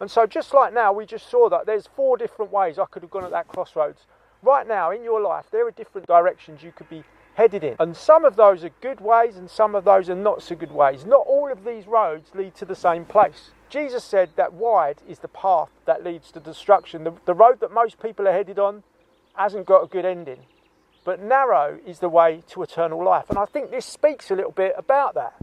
And 0.00 0.10
so, 0.10 0.26
just 0.26 0.54
like 0.54 0.72
now, 0.72 0.92
we 0.92 1.06
just 1.06 1.28
saw 1.30 1.48
that 1.48 1.66
there's 1.66 1.88
four 1.96 2.16
different 2.16 2.52
ways 2.52 2.78
I 2.78 2.84
could 2.86 3.02
have 3.02 3.10
gone 3.10 3.24
at 3.24 3.30
that 3.30 3.48
crossroads. 3.48 4.02
Right 4.42 4.66
now, 4.66 4.92
in 4.92 5.02
your 5.02 5.20
life, 5.20 5.46
there 5.50 5.66
are 5.66 5.72
different 5.72 6.06
directions 6.06 6.62
you 6.62 6.72
could 6.72 6.88
be 6.88 7.02
headed 7.34 7.64
in. 7.64 7.76
And 7.78 7.96
some 7.96 8.24
of 8.24 8.36
those 8.36 8.64
are 8.64 8.70
good 8.80 9.00
ways, 9.00 9.36
and 9.36 9.50
some 9.50 9.74
of 9.74 9.84
those 9.84 10.08
are 10.10 10.14
not 10.14 10.42
so 10.42 10.54
good 10.54 10.72
ways. 10.72 11.04
Not 11.04 11.26
all 11.26 11.50
of 11.50 11.64
these 11.64 11.86
roads 11.86 12.30
lead 12.34 12.54
to 12.56 12.64
the 12.64 12.74
same 12.74 13.04
place. 13.04 13.50
Jesus 13.68 14.04
said 14.04 14.30
that 14.36 14.52
wide 14.52 15.02
is 15.08 15.18
the 15.18 15.28
path 15.28 15.68
that 15.84 16.04
leads 16.04 16.30
to 16.32 16.40
destruction. 16.40 17.04
The, 17.04 17.12
the 17.26 17.34
road 17.34 17.60
that 17.60 17.72
most 17.72 18.00
people 18.00 18.26
are 18.28 18.32
headed 18.32 18.58
on 18.58 18.82
hasn't 19.34 19.66
got 19.66 19.84
a 19.84 19.86
good 19.86 20.04
ending. 20.04 20.40
But 21.04 21.20
narrow 21.20 21.78
is 21.86 22.00
the 22.00 22.08
way 22.08 22.42
to 22.48 22.62
eternal 22.62 23.02
life. 23.04 23.30
And 23.30 23.38
I 23.38 23.46
think 23.46 23.70
this 23.70 23.86
speaks 23.86 24.30
a 24.30 24.34
little 24.34 24.50
bit 24.50 24.74
about 24.76 25.14
that. 25.14 25.34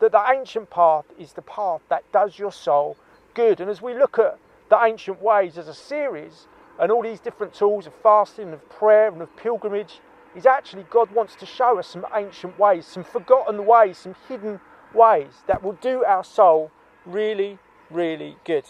That 0.00 0.12
the 0.12 0.24
ancient 0.34 0.70
path 0.70 1.04
is 1.18 1.34
the 1.34 1.42
path 1.42 1.80
that 1.88 2.10
does 2.12 2.38
your 2.38 2.50
soul 2.50 2.96
good. 3.34 3.60
And 3.60 3.70
as 3.70 3.82
we 3.82 3.94
look 3.94 4.18
at 4.18 4.38
the 4.68 4.82
ancient 4.82 5.20
ways 5.20 5.58
as 5.58 5.68
a 5.68 5.74
series 5.74 6.46
and 6.78 6.90
all 6.90 7.02
these 7.02 7.20
different 7.20 7.54
tools 7.54 7.86
of 7.86 7.94
fasting, 7.94 8.46
and 8.46 8.54
of 8.54 8.68
prayer, 8.68 9.08
and 9.08 9.20
of 9.20 9.34
pilgrimage, 9.36 10.00
is 10.34 10.46
actually 10.46 10.84
God 10.90 11.10
wants 11.10 11.34
to 11.36 11.46
show 11.46 11.78
us 11.78 11.88
some 11.88 12.06
ancient 12.14 12.58
ways, 12.58 12.86
some 12.86 13.04
forgotten 13.04 13.66
ways, 13.66 13.98
some 13.98 14.16
hidden 14.28 14.60
ways 14.94 15.42
that 15.46 15.62
will 15.62 15.74
do 15.74 16.04
our 16.04 16.24
soul 16.24 16.70
really, 17.04 17.58
really 17.90 18.36
good. 18.44 18.64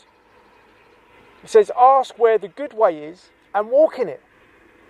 He 1.41 1.49
says, 1.49 1.71
Ask 1.79 2.19
where 2.19 2.39
the 2.39 2.49
good 2.49 2.73
way 2.73 3.05
is 3.05 3.31
and 3.55 3.71
walk 3.71 3.99
in 3.99 4.09
it. 4.09 4.23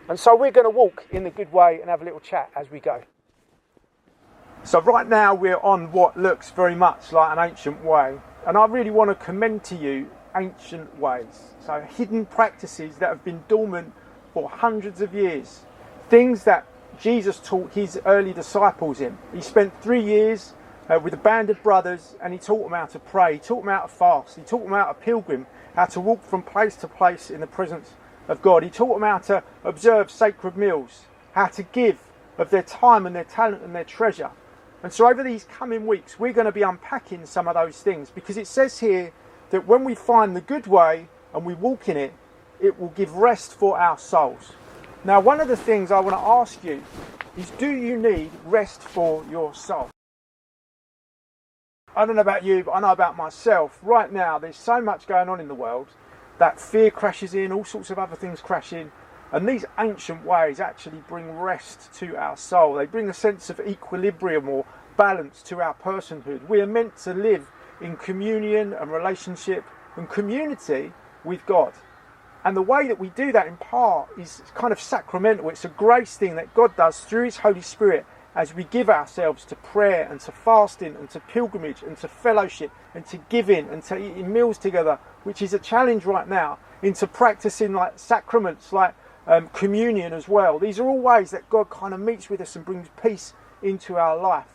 And 0.09 0.19
so 0.19 0.35
we're 0.35 0.51
going 0.51 0.67
to 0.67 0.71
walk 0.71 1.07
in 1.11 1.25
the 1.25 1.31
good 1.31 1.53
way 1.53 1.81
and 1.81 1.89
have 1.89 2.03
a 2.03 2.05
little 2.05 2.21
chat 2.21 2.51
as 2.57 2.71
we 2.71 2.81
go. 2.81 3.03
So, 4.65 4.81
right 4.81 5.09
now, 5.09 5.35
we're 5.35 5.59
on 5.59 5.91
what 5.91 6.17
looks 6.17 6.51
very 6.51 6.77
much 6.77 7.13
like 7.13 7.37
an 7.37 7.51
ancient 7.51 7.85
way. 7.85 8.19
And 8.47 8.57
I 8.57 8.67
really 8.67 8.91
want 8.91 9.11
to 9.11 9.25
commend 9.25 9.65
to 9.65 9.77
you 9.77 10.11
ancient 10.37 10.99
ways. 10.99 11.53
So, 11.65 11.81
hidden 11.81 12.27
practices 12.27 12.97
that 12.97 13.09
have 13.09 13.25
been 13.25 13.45
dormant 13.49 13.93
for 14.33 14.49
hundreds 14.49 15.01
of 15.01 15.15
years. 15.15 15.61
Things 16.09 16.45
that 16.45 16.67
Jesus 16.99 17.39
taught 17.39 17.73
his 17.73 18.01
early 18.05 18.33
disciples 18.33 19.01
in. 19.01 19.17
He 19.35 19.41
spent 19.41 19.81
three 19.83 20.03
years 20.03 20.55
uh, 20.89 20.99
with 20.99 21.15
a 21.15 21.19
band 21.19 21.51
of 21.51 21.63
brothers 21.63 22.17
and 22.21 22.33
he 22.33 22.39
taught 22.39 22.65
them 22.65 22.73
how 22.73 22.87
to 22.87 22.99
pray, 22.99 23.35
he 23.35 23.39
taught 23.39 23.65
them 23.65 23.73
how 23.73 23.83
to 23.83 23.89
fast, 23.89 24.37
he 24.37 24.43
taught 24.43 24.65
them 24.65 24.73
how 24.73 24.87
to 24.87 24.95
pilgrim, 24.95 25.47
how 25.75 25.87
to 25.87 26.01
walk 26.01 26.23
from 26.23 26.43
place 26.43 26.77
to 26.77 26.89
place 26.89 27.31
in 27.31 27.41
the 27.41 27.47
presence 27.47 27.93
of 28.29 28.43
God. 28.43 28.63
He 28.63 28.71
taught 28.71 28.95
them 28.95 29.03
how 29.03 29.19
to 29.19 29.43
observe 29.65 30.11
sacred 30.11 30.57
meals, 30.57 31.03
how 31.33 31.47
to 31.47 31.63
give 31.63 31.99
of 32.39 32.51
their 32.51 32.63
time 32.63 33.07
and 33.07 33.15
their 33.15 33.25
talent 33.25 33.63
and 33.63 33.75
their 33.75 33.85
treasure. 33.85 34.31
And 34.83 34.93
so, 34.93 35.09
over 35.09 35.23
these 35.23 35.45
coming 35.45 35.87
weeks, 35.87 36.19
we're 36.19 36.33
going 36.33 36.47
to 36.47 36.53
be 36.53 36.63
unpacking 36.63 37.27
some 37.27 37.47
of 37.47 37.55
those 37.55 37.81
things 37.81 38.11
because 38.11 38.37
it 38.37 38.47
says 38.49 38.81
here 38.81 39.13
that 39.51 39.67
when 39.67 39.85
we 39.85 39.95
find 39.95 40.35
the 40.35 40.41
good 40.41 40.67
way 40.67 41.09
and 41.33 41.45
we 41.45 41.55
walk 41.55 41.89
in 41.89 41.97
it, 41.97 42.13
it 42.61 42.79
will 42.81 42.89
give 42.89 43.15
rest 43.15 43.55
for 43.55 43.79
our 43.79 43.97
souls. 43.97 44.53
Now, 45.05 45.21
one 45.21 45.41
of 45.41 45.49
the 45.49 45.57
things 45.57 45.91
I 45.91 46.01
want 46.01 46.17
to 46.17 46.21
ask 46.21 46.63
you 46.65 46.83
is 47.37 47.51
do 47.51 47.71
you 47.71 47.97
need 47.97 48.31
rest 48.45 48.83
for 48.83 49.25
your 49.31 49.55
soul? 49.55 49.91
I 51.95 52.07
don't 52.07 52.17
know 52.17 52.23
about 52.23 52.45
you, 52.45 52.65
but 52.65 52.73
I 52.73 52.81
know 52.81 52.93
about 52.93 53.17
myself. 53.17 53.79
Right 53.83 54.11
now, 54.11 54.39
there's 54.39 54.57
so 54.57 54.81
much 54.81 55.07
going 55.07 55.29
on 55.29 55.41
in 55.41 55.49
the 55.49 55.55
world 55.55 55.89
that 56.39 56.59
fear 56.59 56.91
crashes 56.91 57.35
in, 57.35 57.53
all 57.53 57.65
sorts 57.65 57.91
of 57.91 57.99
other 57.99 58.17
things 58.17 58.41
crash 58.41 58.73
in. 58.73 58.91
And 59.33 59.49
these 59.49 59.65
ancient 59.79 60.27
ways 60.27 60.61
actually 60.61 61.03
bring 61.09 61.39
rest 61.39 61.93
to 61.95 62.17
our 62.17 62.37
soul. 62.37 62.75
They 62.75 62.87
bring 62.87 63.09
a 63.09 63.15
sense 63.15 63.49
of 63.49 63.61
equilibrium 63.61 64.49
or 64.49 64.67
balance 64.99 65.43
to 65.45 65.63
our 65.63 65.75
personhood. 65.75 66.47
We 66.49 66.61
are 66.61 66.67
meant 66.67 66.99
to 66.99 67.15
live 67.15 67.51
in 67.81 67.97
communion 67.97 68.75
and 68.75 68.93
relationship 68.93 69.65
and 69.97 70.09
community 70.09 70.93
with 71.25 71.45
God. 71.47 71.73
And 72.45 72.57
the 72.57 72.63
way 72.63 72.89
that 72.89 72.99
we 72.99 73.09
do 73.11 73.33
that 73.33 73.47
in 73.47 73.57
part 73.57 74.09
is 74.19 74.43
kind 74.55 74.73
of 74.73 74.81
sacramental. 74.81 75.49
It's 75.49 75.65
a 75.65 75.69
grace 75.69 76.17
thing 76.17 76.37
that 76.37 76.53
God 76.55 76.77
does 76.77 77.01
through 77.01 77.25
His 77.25 77.39
Holy 77.39 77.63
Spirit 77.63 78.05
as 78.35 78.55
we 78.55 78.65
give 78.65 78.91
ourselves 78.91 79.45
to 79.45 79.57
prayer 79.57 80.09
and 80.11 80.21
to 80.21 80.33
fasting 80.33 80.97
and 80.97 81.09
to 81.11 81.21
pilgrimage 81.21 81.83
and 81.83 81.97
to 81.99 82.09
fellowship 82.09 82.71
and 82.95 83.07
to 83.07 83.19
giving 83.29 83.69
and 83.69 83.83
to 83.85 83.97
eating 83.97 84.33
meals 84.33 84.59
together, 84.59 84.99
which 85.23 85.41
is 85.41 85.55
a 85.55 85.59
challenge 85.59 86.05
right 86.05 86.29
now, 86.29 86.59
into 86.83 87.07
practicing 87.07 87.73
like 87.73 87.99
sacraments 87.99 88.73
like 88.73 88.95
um, 89.27 89.49
communion 89.49 90.13
as 90.13 90.29
well. 90.29 90.59
These 90.59 90.79
are 90.79 90.87
all 90.87 91.01
ways 91.01 91.31
that 91.31 91.49
God 91.49 91.71
kind 91.71 91.95
of 91.95 92.01
meets 92.01 92.29
with 92.29 92.41
us 92.41 92.57
and 92.57 92.65
brings 92.65 92.89
peace 93.01 93.35
into 93.63 93.97
our 93.97 94.17
life. 94.17 94.49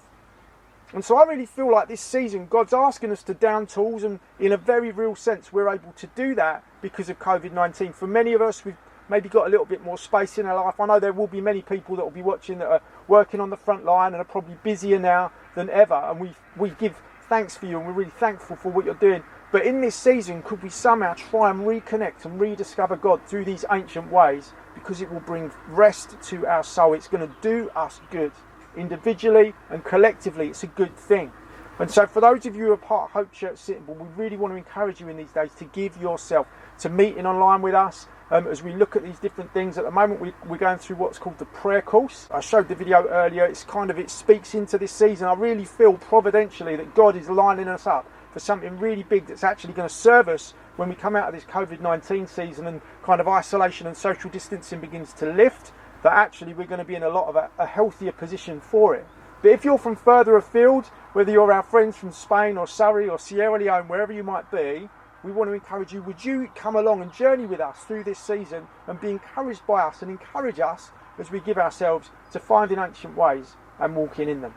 And 0.93 1.03
so 1.03 1.17
I 1.17 1.25
really 1.25 1.45
feel 1.45 1.69
like 1.69 1.89
this 1.89 2.01
season 2.01 2.47
God's 2.49 2.73
asking 2.73 3.11
us 3.11 3.21
to 3.23 3.33
down 3.33 3.67
tools, 3.67 4.03
and 4.03 4.19
in 4.39 4.51
a 4.51 4.57
very 4.57 4.91
real 4.91 5.15
sense, 5.15 5.51
we're 5.51 5.69
able 5.69 5.91
to 5.93 6.07
do 6.15 6.33
that 6.35 6.63
because 6.81 7.09
of 7.09 7.19
COVID 7.19 7.51
19. 7.51 7.93
For 7.93 8.07
many 8.07 8.33
of 8.33 8.41
us, 8.41 8.63
we've 8.63 8.77
maybe 9.09 9.29
got 9.29 9.47
a 9.47 9.49
little 9.49 9.65
bit 9.65 9.83
more 9.83 9.97
space 9.97 10.37
in 10.37 10.45
our 10.45 10.63
life. 10.63 10.79
I 10.79 10.85
know 10.85 10.99
there 10.99 11.13
will 11.13 11.27
be 11.27 11.41
many 11.41 11.61
people 11.61 11.95
that 11.97 12.03
will 12.03 12.11
be 12.11 12.21
watching 12.21 12.59
that 12.59 12.67
are 12.67 12.81
working 13.07 13.39
on 13.39 13.49
the 13.49 13.57
front 13.57 13.85
line 13.85 14.13
and 14.13 14.21
are 14.21 14.25
probably 14.25 14.55
busier 14.63 14.99
now 14.99 15.31
than 15.55 15.69
ever. 15.69 15.95
And 15.95 16.19
we, 16.19 16.31
we 16.55 16.69
give 16.71 17.01
thanks 17.29 17.57
for 17.57 17.65
you 17.65 17.77
and 17.77 17.87
we're 17.87 17.93
really 17.93 18.11
thankful 18.11 18.55
for 18.55 18.69
what 18.69 18.85
you're 18.85 18.93
doing. 18.95 19.23
But 19.51 19.65
in 19.65 19.79
this 19.79 19.95
season, 19.95 20.43
could 20.43 20.61
we 20.61 20.69
somehow 20.69 21.13
try 21.13 21.49
and 21.49 21.61
reconnect 21.61 22.25
and 22.25 22.39
rediscover 22.39 22.97
God 22.97 23.21
through 23.25 23.45
these 23.45 23.63
ancient 23.71 24.11
ways? 24.11 24.51
Because 24.75 25.01
it 25.01 25.11
will 25.11 25.21
bring 25.21 25.51
rest 25.69 26.17
to 26.23 26.45
our 26.45 26.63
soul. 26.63 26.93
It's 26.93 27.07
going 27.07 27.27
to 27.27 27.33
do 27.41 27.69
us 27.75 28.01
good. 28.11 28.31
Individually 28.75 29.53
and 29.69 29.83
collectively, 29.83 30.49
it's 30.49 30.63
a 30.63 30.67
good 30.67 30.95
thing. 30.97 31.31
And 31.79 31.91
so, 31.91 32.07
for 32.07 32.21
those 32.21 32.47
of 32.47 32.55
you 32.55 32.65
who 32.65 32.71
are 32.71 32.77
part 32.77 33.09
of 33.09 33.11
Hope 33.11 33.31
Church 33.31 33.59
Sittingbourne, 33.59 33.99
we 33.99 34.23
really 34.23 34.35
want 34.35 34.51
to 34.51 34.57
encourage 34.57 34.99
you 34.99 35.09
in 35.09 35.17
these 35.17 35.31
days 35.31 35.53
to 35.59 35.65
give 35.65 35.95
yourself 36.01 36.47
to 36.79 36.89
meeting 36.89 37.27
online 37.27 37.61
with 37.61 37.75
us, 37.75 38.07
um, 38.31 38.47
as 38.47 38.63
we 38.63 38.73
look 38.73 38.95
at 38.95 39.03
these 39.03 39.19
different 39.19 39.53
things. 39.53 39.77
At 39.77 39.83
the 39.83 39.91
moment, 39.91 40.19
we, 40.19 40.33
we're 40.47 40.57
going 40.57 40.79
through 40.79 40.95
what's 40.95 41.19
called 41.19 41.37
the 41.37 41.45
prayer 41.45 41.83
course. 41.83 42.27
I 42.31 42.39
showed 42.39 42.67
the 42.67 42.73
video 42.73 43.07
earlier. 43.07 43.45
It's 43.45 43.63
kind 43.63 43.91
of 43.91 43.99
it 43.99 44.09
speaks 44.09 44.55
into 44.55 44.79
this 44.79 44.91
season. 44.91 45.27
I 45.27 45.33
really 45.33 45.65
feel 45.65 45.93
providentially 45.93 46.75
that 46.77 46.95
God 46.95 47.15
is 47.15 47.29
lining 47.29 47.67
us 47.67 47.85
up 47.85 48.09
for 48.33 48.39
something 48.39 48.75
really 48.79 49.03
big 49.03 49.27
that's 49.27 49.43
actually 49.43 49.73
going 49.73 49.87
to 49.87 49.93
serve 49.93 50.29
us 50.29 50.55
when 50.77 50.89
we 50.89 50.95
come 50.95 51.15
out 51.15 51.27
of 51.27 51.35
this 51.35 51.43
COVID 51.43 51.79
19 51.79 52.25
season 52.25 52.65
and 52.65 52.81
kind 53.03 53.21
of 53.21 53.27
isolation 53.27 53.85
and 53.85 53.95
social 53.95 54.31
distancing 54.31 54.81
begins 54.81 55.13
to 55.13 55.31
lift. 55.31 55.73
That 56.01 56.13
actually 56.13 56.55
we're 56.55 56.67
going 56.67 56.79
to 56.79 56.85
be 56.85 56.95
in 56.95 57.03
a 57.03 57.09
lot 57.09 57.27
of 57.27 57.35
a, 57.35 57.51
a 57.59 57.67
healthier 57.67 58.11
position 58.11 58.61
for 58.61 58.95
it. 58.95 59.05
But 59.41 59.51
if 59.51 59.63
you're 59.63 59.77
from 59.77 59.95
further 59.95 60.35
afield, 60.35 60.87
whether 61.13 61.31
you're 61.31 61.51
our 61.51 61.63
friends 61.63 61.95
from 61.95 62.11
Spain 62.11 62.57
or 62.57 62.67
Surrey 62.67 63.07
or 63.07 63.19
Sierra 63.19 63.59
Leone, 63.59 63.87
wherever 63.87 64.11
you 64.11 64.23
might 64.23 64.49
be, 64.51 64.89
we 65.23 65.31
want 65.31 65.49
to 65.49 65.53
encourage 65.53 65.93
you. 65.93 66.01
Would 66.03 66.23
you 66.23 66.49
come 66.55 66.75
along 66.75 67.01
and 67.01 67.13
journey 67.13 67.45
with 67.45 67.59
us 67.59 67.79
through 67.83 68.03
this 68.03 68.19
season 68.19 68.67
and 68.87 68.99
be 68.99 69.09
encouraged 69.09 69.65
by 69.67 69.81
us 69.81 70.01
and 70.01 70.09
encourage 70.09 70.59
us 70.59 70.91
as 71.19 71.31
we 71.31 71.39
give 71.39 71.57
ourselves 71.57 72.09
to 72.31 72.39
finding 72.39 72.79
ancient 72.79 73.15
ways 73.15 73.55
and 73.79 73.95
walking 73.95 74.29
in 74.29 74.41
them? 74.41 74.53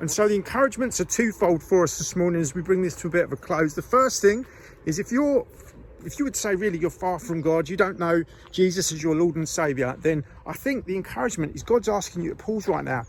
And 0.00 0.10
so 0.10 0.28
the 0.28 0.34
encouragements 0.34 1.00
are 1.00 1.04
twofold 1.04 1.62
for 1.62 1.84
us 1.84 1.98
this 1.98 2.16
morning 2.16 2.40
as 2.40 2.54
we 2.54 2.62
bring 2.62 2.82
this 2.82 2.96
to 2.96 3.08
a 3.08 3.10
bit 3.10 3.24
of 3.24 3.32
a 3.32 3.36
close. 3.36 3.74
The 3.74 3.82
first 3.82 4.20
thing 4.20 4.44
is 4.84 4.98
if 4.98 5.12
you're 5.12 5.46
if 6.04 6.18
you 6.18 6.24
would 6.24 6.36
say 6.36 6.54
really 6.54 6.78
you're 6.78 6.90
far 6.90 7.18
from 7.18 7.40
God, 7.40 7.68
you 7.68 7.76
don't 7.76 7.98
know 7.98 8.22
Jesus 8.50 8.92
as 8.92 9.02
your 9.02 9.16
Lord 9.16 9.36
and 9.36 9.48
Saviour, 9.48 9.96
then 9.98 10.22
I 10.46 10.52
think 10.52 10.84
the 10.84 10.96
encouragement 10.96 11.56
is 11.56 11.62
God's 11.62 11.88
asking 11.88 12.24
you 12.24 12.30
to 12.30 12.36
pause 12.36 12.68
right 12.68 12.84
now. 12.84 13.04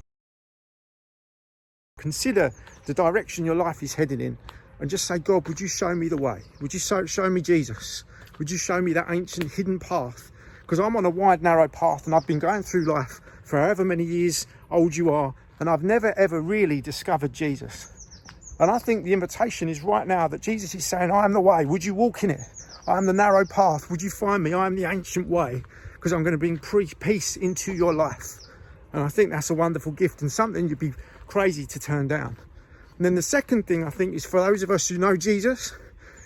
Consider 1.98 2.52
the 2.86 2.94
direction 2.94 3.46
your 3.46 3.56
life 3.56 3.82
is 3.82 3.94
heading 3.94 4.20
in 4.20 4.38
and 4.82 4.90
just 4.90 5.06
say, 5.06 5.18
God, 5.18 5.48
would 5.48 5.62
you 5.62 5.70
show 5.70 5.96
me 5.96 6.10
the 6.10 6.18
way? 6.18 6.42
Would 6.60 6.74
you 6.74 6.80
show, 6.80 7.06
show 7.06 7.30
me 7.30 7.40
Jesus? 7.42 8.04
Would 8.38 8.52
you 8.52 8.58
show 8.58 8.82
me 8.82 8.92
that 8.94 9.06
ancient 9.10 9.54
hidden 9.54 9.80
path? 9.80 10.30
Because 10.62 10.80
I'm 10.80 10.98
on 10.98 11.06
a 11.06 11.10
wide, 11.10 11.42
narrow 11.42 11.70
path 11.70 12.06
and 12.06 12.14
I've 12.14 12.28
been 12.28 12.40
going 12.40 12.64
through 12.64 12.86
life 12.86 13.22
for 13.46 13.60
however 13.60 13.86
many 13.86 14.04
years 14.04 14.46
old 14.70 14.94
you 14.96 15.10
are, 15.10 15.34
and 15.60 15.70
I've 15.70 15.84
never 15.84 16.12
ever 16.20 16.42
really 16.42 16.82
discovered 16.82 17.32
Jesus. 17.32 18.10
And 18.60 18.70
I 18.70 18.78
think 18.78 19.06
the 19.06 19.14
invitation 19.14 19.70
is 19.70 19.82
right 19.82 20.06
now 20.06 20.28
that 20.28 20.42
Jesus 20.42 20.76
is 20.76 20.86
saying, 20.86 21.12
I 21.12 21.24
am 21.24 21.32
the 21.32 21.40
way. 21.40 21.66
Would 21.66 21.86
you 21.86 21.96
walk 21.96 22.26
in 22.26 22.30
it? 22.30 22.42
I 22.88 22.98
am 22.98 23.06
the 23.06 23.14
narrow 23.14 23.46
path. 23.46 23.90
Would 23.90 24.02
you 24.02 24.10
find 24.10 24.44
me? 24.44 24.54
I 24.54 24.66
am 24.66 24.76
the 24.76 24.84
ancient 24.84 25.30
way 25.30 25.64
because 25.94 26.12
I'm 26.12 26.24
going 26.24 26.34
to 26.34 26.38
bring 26.38 26.60
peace 27.00 27.38
into 27.38 27.74
your 27.74 27.94
life. 27.94 28.36
And 28.92 29.02
I 29.02 29.08
think 29.08 29.32
that's 29.32 29.50
a 29.50 29.54
wonderful 29.54 29.92
gift 29.92 30.22
and 30.22 30.32
something 30.32 30.68
you'd 30.68 30.80
be 30.80 30.94
crazy 31.28 31.66
to 31.66 31.80
turn 31.80 32.08
down. 32.08 32.38
And 32.98 33.06
then 33.06 33.16
the 33.16 33.22
second 33.22 33.68
thing 33.68 33.84
I 33.84 33.90
think 33.90 34.16
is 34.16 34.26
for 34.26 34.40
those 34.40 34.64
of 34.64 34.72
us 34.72 34.88
who 34.88 34.98
know 34.98 35.18
Jesus, 35.18 35.74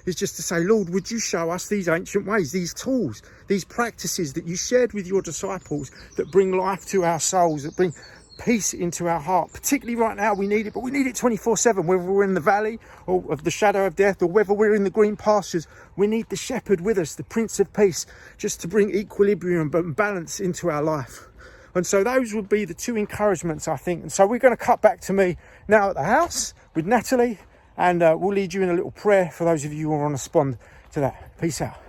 is 0.05 0.15
just 0.15 0.35
to 0.37 0.41
say, 0.41 0.59
Lord, 0.59 0.89
would 0.89 1.09
you 1.09 1.19
show 1.19 1.51
us 1.51 1.67
these 1.67 1.87
ancient 1.87 2.25
ways, 2.25 2.51
these 2.51 2.73
tools, 2.73 3.21
these 3.47 3.63
practices 3.63 4.33
that 4.33 4.47
you 4.47 4.55
shared 4.55 4.93
with 4.93 5.07
your 5.07 5.21
disciples 5.21 5.91
that 6.17 6.31
bring 6.31 6.51
life 6.57 6.85
to 6.87 7.03
our 7.03 7.19
souls, 7.19 7.63
that 7.63 7.75
bring 7.75 7.93
peace 8.39 8.73
into 8.73 9.07
our 9.07 9.19
heart. 9.19 9.51
Particularly 9.51 9.95
right 9.95 10.15
now, 10.15 10.33
we 10.33 10.47
need 10.47 10.67
it, 10.67 10.73
but 10.73 10.81
we 10.81 10.91
need 10.91 11.07
it 11.07 11.15
24 11.15 11.57
7, 11.57 11.85
whether 11.85 12.01
we're 12.01 12.23
in 12.23 12.33
the 12.33 12.39
valley 12.39 12.79
or 13.05 13.23
of 13.31 13.43
the 13.43 13.51
shadow 13.51 13.85
of 13.85 13.95
death 13.95 14.21
or 14.21 14.27
whether 14.27 14.53
we're 14.53 14.75
in 14.75 14.83
the 14.83 14.89
green 14.89 15.15
pastures. 15.15 15.67
We 15.95 16.07
need 16.07 16.29
the 16.29 16.35
shepherd 16.35 16.81
with 16.81 16.97
us, 16.97 17.15
the 17.15 17.23
Prince 17.23 17.59
of 17.59 17.71
Peace, 17.73 18.05
just 18.37 18.61
to 18.61 18.67
bring 18.67 18.95
equilibrium 18.95 19.69
and 19.73 19.95
balance 19.95 20.39
into 20.39 20.69
our 20.69 20.81
life. 20.81 21.27
And 21.75 21.85
so 21.85 22.03
those 22.03 22.33
would 22.33 22.49
be 22.49 22.65
the 22.65 22.73
two 22.73 22.95
encouragements, 22.95 23.67
I 23.67 23.77
think. 23.77 24.01
And 24.01 24.11
so 24.11 24.25
we're 24.25 24.39
going 24.39 24.55
to 24.55 24.63
cut 24.63 24.81
back 24.81 25.01
to 25.01 25.13
me 25.13 25.37
now 25.67 25.89
at 25.89 25.95
the 25.95 26.03
house 26.03 26.53
with 26.75 26.85
Natalie, 26.85 27.39
and 27.77 28.01
uh, 28.01 28.15
we'll 28.19 28.33
lead 28.33 28.53
you 28.53 28.61
in 28.61 28.69
a 28.69 28.73
little 28.73 28.91
prayer 28.91 29.29
for 29.31 29.43
those 29.43 29.65
of 29.65 29.73
you 29.73 29.89
who 29.89 29.97
want 29.97 30.09
to 30.09 30.13
respond 30.13 30.57
to 30.91 30.99
that. 31.01 31.37
Peace 31.39 31.61
out. 31.61 31.88